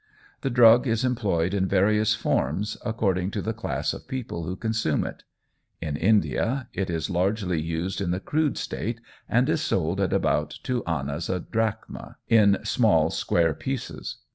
[0.41, 5.05] The drug is employed in various forms, according to the class of people who consume
[5.05, 5.21] it.
[5.79, 10.57] In India it is largely used in the crude state, and is sold at about
[10.63, 14.15] two annas a drachm, in small square pieces.